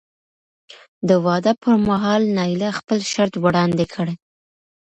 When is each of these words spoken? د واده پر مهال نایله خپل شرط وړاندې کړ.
د 1.07 1.09
واده 1.25 1.53
پر 1.61 1.73
مهال 1.87 2.21
نایله 2.37 2.69
خپل 2.79 2.99
شرط 3.11 3.33
وړاندې 3.43 3.85
کړ. 3.93 4.07